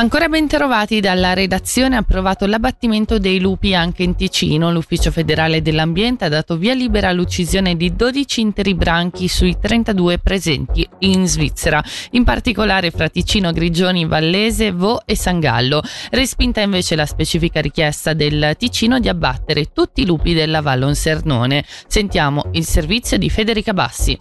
Ancora 0.00 0.30
ben 0.30 0.48
trovati 0.48 0.98
dalla 0.98 1.34
redazione 1.34 1.94
ha 1.94 1.98
approvato 1.98 2.46
l'abbattimento 2.46 3.18
dei 3.18 3.38
lupi 3.38 3.74
anche 3.74 4.02
in 4.02 4.16
Ticino. 4.16 4.72
L'Ufficio 4.72 5.10
federale 5.10 5.60
dell'ambiente 5.60 6.24
ha 6.24 6.30
dato 6.30 6.56
via 6.56 6.72
libera 6.72 7.08
all'uccisione 7.08 7.76
di 7.76 7.94
12 7.94 8.40
interi 8.40 8.74
branchi 8.74 9.28
sui 9.28 9.58
32 9.60 10.18
presenti 10.18 10.88
in 11.00 11.26
Svizzera, 11.26 11.84
in 12.12 12.24
particolare 12.24 12.90
fra 12.90 13.10
Ticino, 13.10 13.52
Grigioni, 13.52 14.06
Vallese, 14.06 14.72
Vo 14.72 15.02
e 15.04 15.14
San 15.14 15.38
Gallo. 15.38 15.82
Respinta 16.08 16.62
invece 16.62 16.96
la 16.96 17.04
specifica 17.04 17.60
richiesta 17.60 18.14
del 18.14 18.54
Ticino 18.56 19.00
di 19.00 19.10
abbattere 19.10 19.66
tutti 19.70 20.00
i 20.00 20.06
lupi 20.06 20.32
della 20.32 20.62
Vallon 20.62 20.94
Sernone. 20.94 21.62
Sentiamo 21.86 22.46
il 22.52 22.64
servizio 22.64 23.18
di 23.18 23.28
Federica 23.28 23.74
Bassi. 23.74 24.18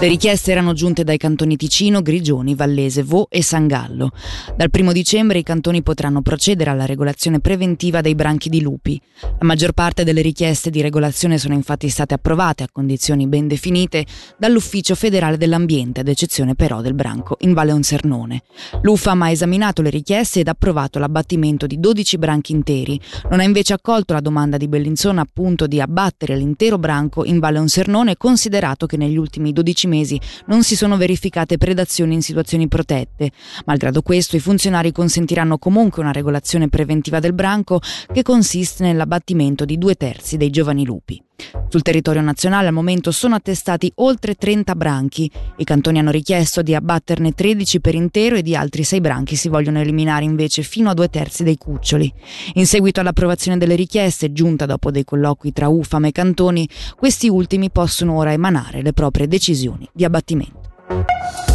Le 0.00 0.06
richieste 0.06 0.52
erano 0.52 0.74
giunte 0.74 1.02
dai 1.02 1.16
cantoni 1.16 1.56
Ticino, 1.56 2.02
Grigioni, 2.02 2.54
Vallese, 2.54 3.02
Vo 3.02 3.26
e 3.28 3.42
San 3.42 3.66
Gallo. 3.66 4.12
Dal 4.54 4.70
primo 4.70 4.92
dicembre 4.92 5.40
i 5.40 5.42
cantoni 5.42 5.82
potranno 5.82 6.22
procedere 6.22 6.70
alla 6.70 6.86
regolazione 6.86 7.40
preventiva 7.40 8.00
dei 8.00 8.14
branchi 8.14 8.48
di 8.48 8.60
lupi. 8.60 9.00
La 9.20 9.44
maggior 9.44 9.72
parte 9.72 10.04
delle 10.04 10.22
richieste 10.22 10.70
di 10.70 10.82
regolazione 10.82 11.36
sono 11.36 11.54
infatti 11.54 11.88
state 11.88 12.14
approvate 12.14 12.62
a 12.62 12.68
condizioni 12.70 13.26
ben 13.26 13.48
definite 13.48 14.06
dall'Ufficio 14.36 14.94
federale 14.94 15.36
dell'ambiente, 15.36 15.98
ad 15.98 16.06
eccezione 16.06 16.54
però 16.54 16.80
del 16.80 16.94
branco 16.94 17.36
in 17.40 17.52
Valle 17.52 17.72
Onsernone. 17.72 18.42
L'UFA 18.82 19.16
ha 19.18 19.30
esaminato 19.30 19.82
le 19.82 19.90
richieste 19.90 20.38
ed 20.38 20.46
approvato 20.46 21.00
l'abbattimento 21.00 21.66
di 21.66 21.80
12 21.80 22.18
branchi 22.18 22.52
interi. 22.52 23.00
Non 23.30 23.40
ha 23.40 23.42
invece 23.42 23.72
accolto 23.72 24.12
la 24.12 24.20
domanda 24.20 24.58
di 24.58 24.68
Bellinzona 24.68 25.22
appunto 25.22 25.66
di 25.66 25.80
abbattere 25.80 26.36
l'intero 26.36 26.78
branco 26.78 27.24
in 27.24 27.40
Valle 27.40 27.58
Onsernone, 27.58 28.16
considerato 28.16 28.86
che 28.86 28.96
negli 28.96 29.16
ultimi 29.16 29.52
12 29.52 29.86
mesi 29.88 30.20
non 30.46 30.62
si 30.62 30.76
sono 30.76 30.96
verificate 30.96 31.58
predazioni 31.58 32.14
in 32.14 32.22
situazioni 32.22 32.68
protette. 32.68 33.32
Malgrado 33.64 34.02
questo, 34.02 34.36
i 34.36 34.40
funzionari 34.40 34.92
consentiranno 34.92 35.58
comunque 35.58 36.02
una 36.02 36.12
regolazione 36.12 36.68
preventiva 36.68 37.18
del 37.18 37.32
branco 37.32 37.80
che 38.12 38.22
consiste 38.22 38.84
nell'abbattimento 38.84 39.64
di 39.64 39.78
due 39.78 39.96
terzi 39.96 40.36
dei 40.36 40.50
giovani 40.50 40.84
lupi. 40.84 41.20
Sul 41.68 41.82
territorio 41.82 42.22
nazionale 42.22 42.68
al 42.68 42.72
momento 42.72 43.10
sono 43.10 43.34
attestati 43.34 43.92
oltre 43.96 44.34
30 44.34 44.74
branchi. 44.74 45.30
I 45.56 45.64
cantoni 45.64 45.98
hanno 45.98 46.10
richiesto 46.10 46.62
di 46.62 46.74
abbatterne 46.74 47.32
13 47.32 47.80
per 47.80 47.94
intero 47.94 48.36
e 48.36 48.42
di 48.42 48.56
altri 48.56 48.84
6 48.84 49.00
branchi 49.00 49.36
si 49.36 49.48
vogliono 49.48 49.80
eliminare 49.80 50.24
invece 50.24 50.62
fino 50.62 50.90
a 50.90 50.94
due 50.94 51.08
terzi 51.08 51.44
dei 51.44 51.58
cuccioli. 51.58 52.12
In 52.54 52.66
seguito 52.66 53.00
all'approvazione 53.00 53.58
delle 53.58 53.74
richieste, 53.74 54.32
giunta 54.32 54.66
dopo 54.66 54.90
dei 54.90 55.04
colloqui 55.04 55.52
tra 55.52 55.68
UFAM 55.68 56.06
e 56.06 56.12
cantoni, 56.12 56.68
questi 56.96 57.28
ultimi 57.28 57.70
possono 57.70 58.16
ora 58.16 58.32
emanare 58.32 58.82
le 58.82 58.92
proprie 58.92 59.28
decisioni 59.28 59.88
di 59.92 60.04
abbattimento. 60.04 61.47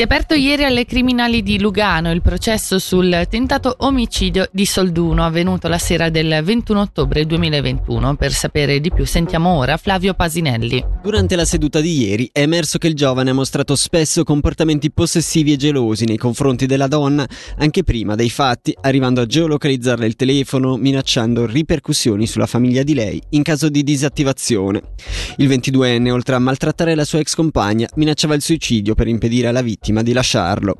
Si 0.00 0.06
è 0.06 0.08
aperto 0.08 0.32
ieri 0.32 0.64
alle 0.64 0.86
criminali 0.86 1.42
di 1.42 1.60
Lugano 1.60 2.10
il 2.10 2.22
processo 2.22 2.78
sul 2.78 3.26
tentato 3.28 3.74
omicidio 3.80 4.48
di 4.50 4.64
Solduno 4.64 5.26
avvenuto 5.26 5.68
la 5.68 5.76
sera 5.76 6.08
del 6.08 6.40
21 6.42 6.80
ottobre 6.80 7.26
2021. 7.26 8.16
Per 8.16 8.32
sapere 8.32 8.80
di 8.80 8.90
più 8.90 9.04
sentiamo 9.04 9.58
ora 9.58 9.76
Flavio 9.76 10.14
Pasinelli. 10.14 10.82
Durante 11.02 11.36
la 11.36 11.44
seduta 11.44 11.82
di 11.82 12.00
ieri 12.00 12.30
è 12.32 12.40
emerso 12.40 12.78
che 12.78 12.86
il 12.86 12.94
giovane 12.94 13.28
ha 13.28 13.34
mostrato 13.34 13.76
spesso 13.76 14.24
comportamenti 14.24 14.90
possessivi 14.90 15.52
e 15.52 15.56
gelosi 15.56 16.06
nei 16.06 16.16
confronti 16.16 16.64
della 16.64 16.86
donna, 16.86 17.28
anche 17.58 17.84
prima 17.84 18.14
dei 18.14 18.30
fatti, 18.30 18.74
arrivando 18.80 19.20
a 19.20 19.26
geolocalizzarle 19.26 20.06
il 20.06 20.16
telefono, 20.16 20.78
minacciando 20.78 21.44
ripercussioni 21.44 22.26
sulla 22.26 22.46
famiglia 22.46 22.82
di 22.82 22.94
lei 22.94 23.20
in 23.30 23.42
caso 23.42 23.68
di 23.68 23.82
disattivazione. 23.82 24.80
Il 25.36 25.48
22enne, 25.48 26.08
oltre 26.10 26.36
a 26.36 26.38
maltrattare 26.38 26.94
la 26.94 27.04
sua 27.04 27.18
ex 27.18 27.34
compagna, 27.34 27.86
minacciava 27.96 28.34
il 28.34 28.40
suicidio 28.40 28.94
per 28.94 29.06
impedire 29.06 29.48
alla 29.48 29.60
vittima 29.60 29.88
vittima 29.90 30.02
di 30.02 30.12
lasciarlo. 30.12 30.76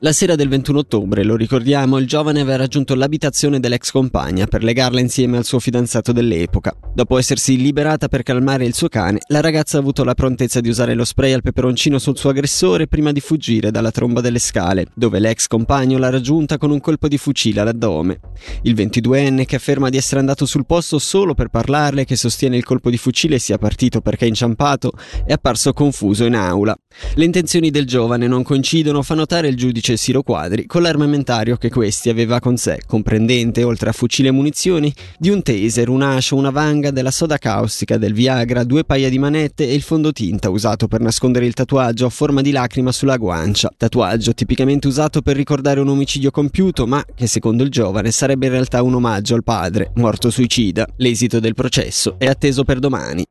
La 0.00 0.12
sera 0.12 0.36
del 0.36 0.48
21 0.48 0.78
ottobre, 0.80 1.24
lo 1.24 1.36
ricordiamo, 1.36 1.98
il 1.98 2.06
giovane 2.06 2.40
aveva 2.40 2.56
raggiunto 2.56 2.94
l'abitazione 2.94 3.58
dell'ex 3.58 3.90
compagna 3.90 4.46
per 4.46 4.62
legarla 4.62 5.00
insieme 5.00 5.36
al 5.36 5.44
suo 5.44 5.58
fidanzato 5.58 6.12
dell'epoca. 6.12 6.74
Dopo 6.94 7.18
essersi 7.18 7.56
liberata 7.56 8.08
per 8.08 8.22
calmare 8.22 8.64
il 8.64 8.74
suo 8.74 8.88
cane, 8.88 9.20
la 9.28 9.40
ragazza 9.40 9.76
ha 9.76 9.80
avuto 9.80 10.04
la 10.04 10.14
prontezza 10.14 10.60
di 10.60 10.68
usare 10.68 10.94
lo 10.94 11.04
spray 11.04 11.32
al 11.32 11.42
peperoncino 11.42 11.98
sul 11.98 12.16
suo 12.16 12.30
aggressore 12.30 12.86
prima 12.86 13.12
di 13.12 13.20
fuggire 13.20 13.70
dalla 13.70 13.90
tromba 13.90 14.20
delle 14.20 14.38
scale, 14.38 14.86
dove 14.94 15.18
l'ex 15.18 15.46
compagno 15.46 15.98
l'ha 15.98 16.10
raggiunta 16.10 16.58
con 16.58 16.70
un 16.70 16.80
colpo 16.80 17.08
di 17.08 17.18
fucile 17.18 17.60
all'addome. 17.60 18.20
Il 18.62 18.74
22enne, 18.74 19.44
che 19.44 19.56
afferma 19.56 19.88
di 19.88 19.96
essere 19.96 20.20
andato 20.20 20.46
sul 20.46 20.66
posto 20.66 20.98
solo 20.98 21.34
per 21.34 21.48
parlarle, 21.48 22.04
che 22.04 22.16
sostiene 22.16 22.56
il 22.56 22.64
colpo 22.64 22.90
di 22.90 22.98
fucile 22.98 23.38
sia 23.38 23.58
partito 23.58 24.00
perché 24.00 24.24
è 24.24 24.28
inciampato, 24.28 24.92
è 25.24 25.32
apparso 25.32 25.72
confuso 25.72 26.24
in 26.24 26.34
aula. 26.34 26.76
Le 27.14 27.24
intenzioni 27.24 27.70
del 27.70 27.86
giovane 27.86 28.26
non 28.26 28.39
coincidono 28.42 29.02
fa 29.02 29.14
notare 29.14 29.48
il 29.48 29.56
giudice 29.56 29.96
Siro 29.96 30.22
Quadri 30.22 30.66
con 30.66 30.82
l'armamentario 30.82 31.56
che 31.56 31.70
questi 31.70 32.08
aveva 32.08 32.40
con 32.40 32.56
sé, 32.56 32.80
comprendente, 32.86 33.62
oltre 33.62 33.90
a 33.90 33.92
fucile 33.92 34.28
e 34.28 34.32
munizioni, 34.32 34.92
di 35.18 35.30
un 35.30 35.42
taser, 35.42 35.88
un 35.88 36.02
ascio, 36.02 36.36
una 36.36 36.50
vanga, 36.50 36.90
della 36.90 37.10
soda 37.10 37.38
caustica, 37.38 37.98
del 37.98 38.12
Viagra, 38.12 38.64
due 38.64 38.84
paia 38.84 39.08
di 39.08 39.18
manette 39.18 39.68
e 39.68 39.74
il 39.74 39.82
fondotinta 39.82 40.50
usato 40.50 40.88
per 40.88 41.00
nascondere 41.00 41.46
il 41.46 41.54
tatuaggio 41.54 42.06
a 42.06 42.10
forma 42.10 42.40
di 42.40 42.50
lacrima 42.50 42.92
sulla 42.92 43.16
guancia. 43.16 43.70
Tatuaggio 43.76 44.34
tipicamente 44.34 44.86
usato 44.86 45.22
per 45.22 45.36
ricordare 45.36 45.80
un 45.80 45.88
omicidio 45.88 46.30
compiuto, 46.30 46.86
ma 46.86 47.04
che 47.14 47.26
secondo 47.26 47.62
il 47.62 47.70
giovane 47.70 48.10
sarebbe 48.10 48.46
in 48.46 48.52
realtà 48.52 48.82
un 48.82 48.94
omaggio 48.94 49.34
al 49.34 49.44
padre, 49.44 49.90
morto 49.94 50.30
suicida. 50.30 50.86
L'esito 50.96 51.40
del 51.40 51.54
processo 51.54 52.16
è 52.18 52.26
atteso 52.26 52.64
per 52.64 52.78
domani. 52.78 53.24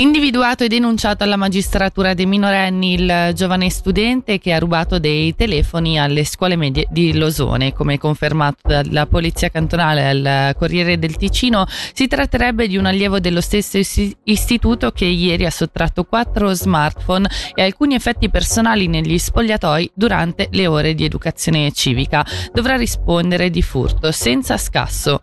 Individuato 0.00 0.62
e 0.62 0.68
denunciato 0.68 1.24
alla 1.24 1.34
magistratura 1.34 2.14
dei 2.14 2.24
minorenni 2.24 2.92
il 2.92 3.32
giovane 3.34 3.68
studente 3.68 4.38
che 4.38 4.52
ha 4.52 4.60
rubato 4.60 5.00
dei 5.00 5.34
telefoni 5.34 5.98
alle 5.98 6.24
scuole 6.24 6.54
medie 6.54 6.86
di 6.88 7.16
Losone. 7.18 7.72
Come 7.72 7.98
confermato 7.98 8.58
dalla 8.62 9.06
Polizia 9.06 9.48
Cantonale 9.48 10.08
al 10.08 10.54
Corriere 10.56 11.00
del 11.00 11.16
Ticino, 11.16 11.66
si 11.92 12.06
tratterebbe 12.06 12.68
di 12.68 12.76
un 12.76 12.86
allievo 12.86 13.18
dello 13.18 13.40
stesso 13.40 13.76
istituto 14.22 14.92
che 14.92 15.04
ieri 15.04 15.44
ha 15.44 15.50
sottratto 15.50 16.04
quattro 16.04 16.52
smartphone 16.52 17.28
e 17.52 17.64
alcuni 17.64 17.96
effetti 17.96 18.30
personali 18.30 18.86
negli 18.86 19.18
spogliatoi 19.18 19.90
durante 19.94 20.46
le 20.52 20.68
ore 20.68 20.94
di 20.94 21.04
educazione 21.06 21.72
civica. 21.72 22.24
Dovrà 22.52 22.76
rispondere 22.76 23.50
di 23.50 23.62
furto 23.62 24.12
senza 24.12 24.58
scasso. 24.58 25.22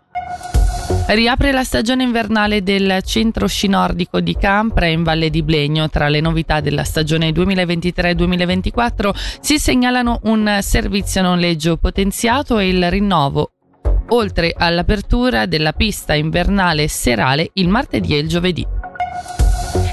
Riapre 1.08 1.52
la 1.52 1.62
stagione 1.62 2.02
invernale 2.02 2.64
del 2.64 3.00
centro 3.04 3.46
sci 3.46 3.68
nordico 3.68 4.18
di 4.18 4.36
Campra 4.36 4.86
in 4.86 5.04
Valle 5.04 5.30
di 5.30 5.44
Blegno. 5.44 5.88
Tra 5.88 6.08
le 6.08 6.20
novità 6.20 6.58
della 6.58 6.82
stagione 6.82 7.30
2023-2024 7.30 9.10
si 9.40 9.56
segnalano 9.60 10.18
un 10.24 10.58
servizio 10.62 11.22
noleggio 11.22 11.76
potenziato 11.76 12.58
e 12.58 12.68
il 12.68 12.90
rinnovo 12.90 13.52
oltre 14.08 14.52
all'apertura 14.56 15.46
della 15.46 15.72
pista 15.72 16.14
invernale 16.14 16.86
serale 16.88 17.50
il 17.54 17.68
martedì 17.68 18.14
e 18.14 18.18
il 18.18 18.28
giovedì. 18.28 18.75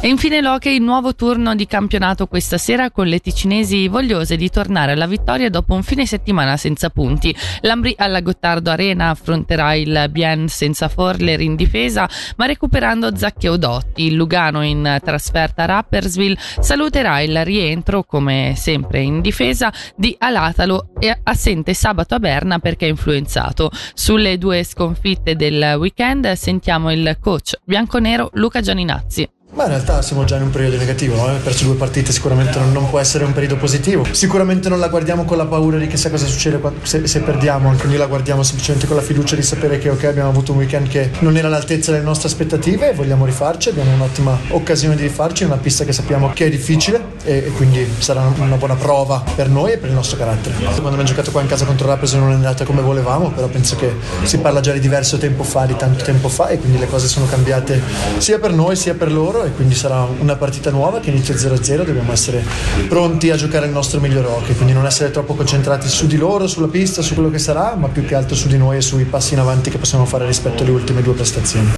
E 0.04 0.10
infine 0.10 0.42
l'Hockey, 0.42 0.80
nuovo 0.80 1.16
turno 1.16 1.56
di 1.56 1.66
campionato 1.66 2.28
questa 2.28 2.58
sera 2.58 2.92
con 2.92 3.08
le 3.08 3.20
ticinesi 3.20 3.88
vogliose 3.88 4.36
di 4.36 4.50
tornare 4.50 4.92
alla 4.92 5.08
vittoria 5.08 5.50
dopo 5.50 5.76
un 5.76 5.82
fine 5.82 6.06
settimana 6.06 6.58
senza 6.58 6.90
punti. 6.90 7.34
L'Ambri 7.62 7.96
alla 7.98 8.20
Gottardo 8.20 8.70
Arena 8.70 9.12
affronterà 9.12 9.76
il 9.76 10.08
Bien 10.12 10.50
senza 10.50 10.90
Forler 10.90 11.40
in 11.40 11.56
difesa, 11.56 12.10
ma 12.36 12.46
recuperando 12.46 13.16
Zaccheo 13.16 13.56
Dotti. 13.56 14.08
Il 14.08 14.16
Lugano 14.16 14.62
in 14.62 15.00
trasferta 15.02 15.64
a 15.64 15.68
Rappersville 15.68 16.38
saluterà 16.60 17.22
il 17.22 17.46
rientro, 17.46 18.04
come 18.04 18.56
sempre 18.58 19.00
in 19.00 19.22
difesa, 19.22 19.72
di 19.96 20.14
Alatalo 20.20 20.90
e 21.00 21.18
assente 21.24 21.74
sabato 21.74 22.16
a 22.16 22.20
Berna 22.20 22.60
perché 22.60 22.88
influenzato. 22.88 23.72
Sulle 23.94 24.38
due 24.38 24.66
sconfitte 24.66 25.38
del 25.38 25.76
weekend 25.78 26.30
sentiamo 26.34 26.92
il 26.92 27.16
coach 27.22 27.54
bianconero 27.64 28.32
Luca 28.34 28.60
Gianinazzi. 28.60 29.30
Ma 29.56 29.66
in 29.66 29.70
realtà 29.70 30.02
siamo 30.02 30.24
già 30.24 30.38
in 30.38 30.42
un 30.42 30.50
periodo 30.50 30.78
negativo, 30.78 31.16
no? 31.16 31.38
perso 31.44 31.66
due 31.66 31.76
partite 31.76 32.12
sicuramente 32.12 32.58
non, 32.58 32.72
non, 32.72 32.90
può 32.90 32.98
essere 32.98 33.24
un 33.24 33.34
periodo 33.34 33.58
positivo. 33.58 34.04
Sicuramente 34.10 34.68
non 34.68 34.80
la 34.80 34.88
guardiamo 34.88 35.26
con 35.26 35.38
la 35.38 35.46
paura 35.46 35.78
di 35.78 35.86
chissà 35.86 36.10
cosa 36.10 36.26
succede 36.26 36.60
se, 36.82 37.06
se, 37.06 37.20
perdiamo, 37.20 37.70
anche 37.70 37.86
noi 37.86 37.98
la 37.98 38.08
guardiamo 38.08 38.42
semplicemente 38.42 38.88
con 38.88 38.96
la 38.96 39.04
fiducia 39.04 39.36
di 39.36 39.44
sapere 39.44 39.78
che 39.78 39.90
ok 39.90 40.06
abbiamo 40.06 40.30
avuto 40.30 40.54
un 40.54 40.58
weekend 40.58 40.88
che 40.88 41.12
non 41.20 41.38
era 41.38 41.48
all'altezza 41.50 41.92
delle 41.92 42.04
nostre 42.04 42.30
aspettative 42.30 42.90
e 42.90 42.94
vogliamo 42.96 43.26
rifarci, 43.26 43.70
abbiamo 43.70 43.94
un'ottima 43.94 44.36
occasione 44.50 44.96
di 44.96 45.04
rifarci 45.04 45.44
una 45.44 45.58
pista 45.58 45.84
che 45.84 45.94
sappiamo 45.94 46.32
che 46.34 46.48
è 46.48 46.50
difficile 46.50 47.12
e, 47.24 47.38
e 47.46 47.52
quindi 47.52 47.88
sarà 48.00 48.26
una 48.40 48.56
buona 48.56 48.76
prova 48.76 49.24
per 49.36 49.50
noi 49.50 49.74
e 49.74 49.78
per 49.78 49.90
il 49.90 49.96
nostro 49.96 50.18
carattere. 50.18 50.56
Quando 50.56 50.88
abbiamo 50.88 51.04
giocato 51.04 51.30
qua 51.30 51.42
in 51.42 51.48
casa 51.48 51.66
contro 51.66 51.86
Rapperswil 51.86 52.22
non 52.22 52.32
è 52.32 52.36
andata 52.36 52.66
come 52.66 52.82
volevamo, 52.82 53.30
però 53.30 53.48
penso 53.50 53.76
che 53.76 53.94
si 54.24 54.40
parla 54.40 54.62
già 54.62 54.72
di 54.72 54.80
diverso 54.80 55.20
tempo 55.20 55.44
fa, 55.44 55.68
di 55.68 55.76
tanto 55.76 56.04
tempo 56.04 56.28
fa 56.28 56.48
e 56.48 56.58
quindi 56.58 56.80
le 56.80 56.88
cose 56.88 57.08
sono 57.08 57.28
cambiate 57.28 57.80
sia 58.18 58.40
per 58.40 58.52
noi 58.52 58.76
sia 58.76 58.96
per 58.96 59.12
loro 59.12 59.43
e 59.44 59.52
quindi 59.52 59.76
sarà 59.76 60.08
una 60.20 60.36
partita 60.36 60.70
nuova 60.72 61.00
che 61.00 61.10
inizia 61.10 61.36
0-0, 61.36 61.84
dobbiamo 61.84 62.12
essere 62.12 62.44
pronti 62.88 63.30
a 63.30 63.36
giocare 63.36 63.66
il 63.66 63.72
nostro 63.72 64.00
miglior 64.00 64.26
hockey, 64.26 64.56
quindi 64.56 64.74
non 64.74 64.86
essere 64.86 65.12
troppo 65.12 65.34
concentrati 65.34 65.88
su 65.88 66.08
di 66.08 66.18
loro, 66.18 66.48
sulla 66.48 66.68
pista, 66.68 67.02
su 67.02 67.14
quello 67.14 67.30
che 67.30 67.40
sarà, 67.40 67.76
ma 67.76 67.88
più 67.88 68.06
che 68.06 68.16
altro 68.16 68.36
su 68.36 68.48
di 68.48 68.58
noi 68.58 68.78
e 68.78 68.82
sui 68.82 69.06
passi 69.06 69.34
in 69.34 69.40
avanti 69.40 69.70
che 69.70 69.78
possiamo 69.78 70.06
fare 70.06 70.26
rispetto 70.26 70.64
alle 70.64 70.72
ultime 70.72 71.02
due 71.02 71.14
prestazioni. 71.14 71.74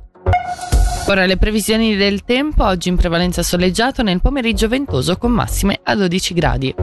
Ora 1.08 1.26
le 1.26 1.38
previsioni 1.38 1.96
del 1.96 2.24
tempo, 2.24 2.64
oggi 2.64 2.90
in 2.90 2.96
prevalenza 2.96 3.44
soleggiato, 3.44 4.02
nel 4.02 4.22
pomeriggio 4.22 4.68
ventoso 4.68 5.18
con 5.18 5.32
massime 5.32 5.80
a 5.84 5.96
12 5.96 6.34
gradi. 6.34 6.76